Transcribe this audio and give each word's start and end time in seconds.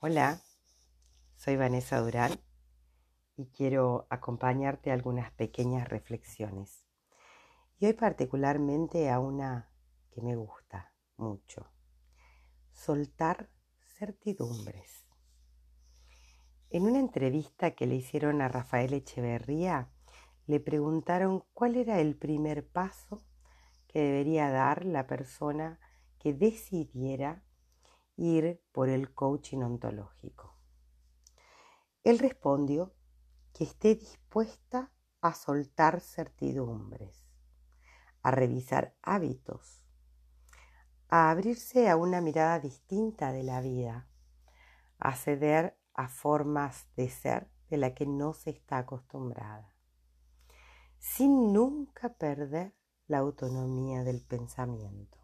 Hola, 0.00 0.40
soy 1.34 1.56
Vanessa 1.56 1.98
Durán 1.98 2.30
y 3.36 3.46
quiero 3.46 4.06
acompañarte 4.10 4.92
a 4.92 4.94
algunas 4.94 5.32
pequeñas 5.32 5.88
reflexiones. 5.88 6.86
Y 7.80 7.86
hoy 7.86 7.94
particularmente 7.94 9.10
a 9.10 9.18
una 9.18 9.72
que 10.12 10.22
me 10.22 10.36
gusta 10.36 10.94
mucho. 11.16 11.66
Soltar 12.70 13.50
certidumbres. 13.98 15.04
En 16.70 16.84
una 16.84 17.00
entrevista 17.00 17.72
que 17.72 17.88
le 17.88 17.96
hicieron 17.96 18.40
a 18.40 18.46
Rafael 18.46 18.92
Echeverría, 18.92 19.90
le 20.46 20.60
preguntaron 20.60 21.42
cuál 21.52 21.74
era 21.74 21.98
el 21.98 22.16
primer 22.16 22.68
paso 22.68 23.24
que 23.88 23.98
debería 23.98 24.48
dar 24.48 24.84
la 24.84 25.08
persona 25.08 25.80
que 26.20 26.34
decidiera 26.34 27.42
ir 28.18 28.60
por 28.72 28.88
el 28.88 29.14
coaching 29.14 29.58
ontológico. 29.58 30.56
Él 32.02 32.18
respondió 32.18 32.92
que 33.54 33.64
esté 33.64 33.94
dispuesta 33.94 34.92
a 35.20 35.34
soltar 35.34 36.00
certidumbres, 36.00 37.24
a 38.22 38.30
revisar 38.30 38.96
hábitos, 39.02 39.84
a 41.08 41.30
abrirse 41.30 41.88
a 41.88 41.96
una 41.96 42.20
mirada 42.20 42.58
distinta 42.58 43.32
de 43.32 43.44
la 43.44 43.60
vida, 43.60 44.08
a 44.98 45.14
ceder 45.14 45.78
a 45.94 46.08
formas 46.08 46.88
de 46.96 47.08
ser 47.08 47.50
de 47.70 47.76
la 47.76 47.94
que 47.94 48.06
no 48.06 48.32
se 48.32 48.50
está 48.50 48.78
acostumbrada, 48.78 49.74
sin 50.98 51.52
nunca 51.52 52.14
perder 52.14 52.74
la 53.06 53.18
autonomía 53.18 54.02
del 54.02 54.22
pensamiento. 54.22 55.17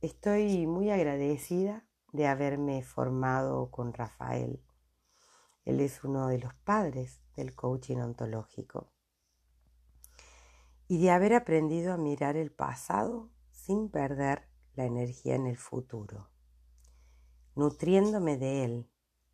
Estoy 0.00 0.68
muy 0.68 0.90
agradecida 0.90 1.84
de 2.12 2.28
haberme 2.28 2.84
formado 2.84 3.72
con 3.72 3.92
Rafael. 3.92 4.62
Él 5.64 5.80
es 5.80 6.04
uno 6.04 6.28
de 6.28 6.38
los 6.38 6.54
padres 6.54 7.20
del 7.34 7.56
coaching 7.56 7.96
ontológico. 7.96 8.92
Y 10.86 11.02
de 11.02 11.10
haber 11.10 11.34
aprendido 11.34 11.92
a 11.92 11.96
mirar 11.96 12.36
el 12.36 12.52
pasado 12.52 13.32
sin 13.50 13.88
perder 13.88 14.48
la 14.76 14.84
energía 14.84 15.34
en 15.34 15.48
el 15.48 15.56
futuro. 15.56 16.30
Nutriéndome 17.56 18.36
de 18.38 18.64
él, 18.64 18.90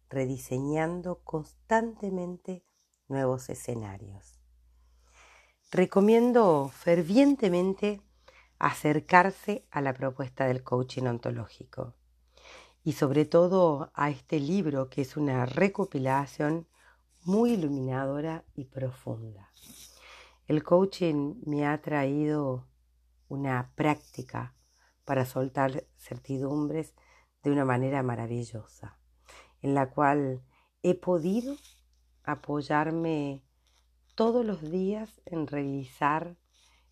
rediseñando 0.09 1.23
constantemente 1.25 2.65
nuevos 3.07 3.51
escenarios. 3.51 4.41
Recomiendo 5.71 6.71
fervientemente 6.71 8.01
acercarse 8.59 9.67
a 9.71 9.81
la 9.81 9.93
propuesta 9.93 10.47
del 10.47 10.63
coaching 10.63 11.05
ontológico 11.05 11.95
y 12.83 12.93
sobre 12.93 13.25
todo 13.25 13.91
a 13.95 14.11
este 14.11 14.39
libro 14.41 14.89
que 14.91 15.03
es 15.03 15.17
una 15.17 15.47
recopilación 15.47 16.67
muy 17.25 17.53
iluminadora 17.53 18.45
y 18.55 18.67
profunda. 18.67 19.51
El 20.47 20.63
coaching 20.63 21.37
me 21.47 21.67
ha 21.67 21.81
traído 21.81 22.69
una 23.29 23.73
práctica 23.75 24.55
para 25.05 25.25
soltar 25.25 25.85
certidumbres 25.97 26.95
de 27.43 27.51
una 27.51 27.65
manera 27.65 28.03
maravillosa, 28.03 28.99
en 29.63 29.75
la 29.75 29.91
cual 29.91 30.43
he 30.83 30.95
podido 30.95 31.57
apoyarme 32.23 33.43
todos 34.15 34.45
los 34.45 34.71
días 34.71 35.23
en 35.25 35.47
revisar 35.47 36.37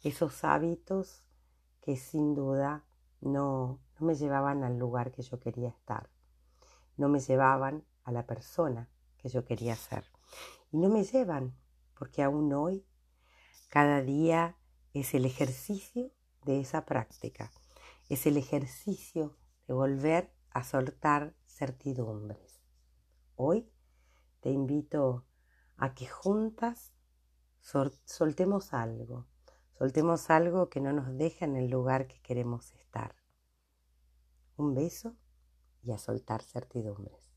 esos 0.03 0.45
hábitos 0.45 1.23
que 1.83 1.97
sin 1.97 2.35
duda 2.35 2.85
no, 3.21 3.81
no 4.01 4.07
me 4.07 4.15
llevaban 4.15 4.65
al 4.65 4.79
lugar 4.79 5.13
que 5.13 5.23
yo 5.23 5.39
quería 5.39 5.69
estar, 5.69 6.09
no 6.97 7.09
me 7.09 7.21
llevaban 7.21 7.85
a 8.05 8.13
la 8.13 8.27
persona 8.27 8.89
que 9.19 9.29
yo 9.29 9.45
quería 9.45 9.77
ser. 9.77 10.05
Y 10.71 10.79
no 10.79 10.89
me 10.89 11.05
llevan, 11.05 11.55
porque 11.99 12.23
aún 12.23 12.53
hoy, 12.53 12.87
cada 13.69 14.01
día 14.03 14.57
es 14.95 15.15
el 15.15 15.25
ejercicio 15.25 16.11
de 16.45 16.61
esa 16.61 16.85
práctica, 16.87 17.51
es 18.09 18.27
el 18.27 18.37
ejercicio 18.37 19.37
de 19.67 19.75
volver 19.75 20.33
a 20.51 20.65
soltar 20.65 21.35
certidumbres. 21.47 22.61
Hoy 23.37 23.71
te 24.41 24.51
invito 24.51 25.25
a 25.77 25.95
que 25.95 26.07
juntas 26.07 26.93
soltemos 27.61 28.75
algo, 28.75 29.27
Soltemos 29.83 30.31
algo 30.31 30.69
que 30.69 30.81
no 30.81 30.93
nos 30.93 31.19
deja 31.19 31.45
en 31.45 31.57
el 31.57 31.69
lugar 31.69 32.07
que 32.07 32.21
queremos 32.21 32.73
estar. 32.75 33.17
Un 34.57 34.77
beso 34.77 35.17
y 35.83 35.91
a 35.91 35.99
soltar 35.99 36.41
certidumbres. 36.41 37.32